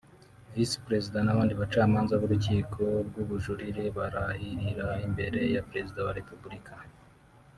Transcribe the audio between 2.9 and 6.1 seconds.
rw’Ubujurire barahirira imbere ya Perezida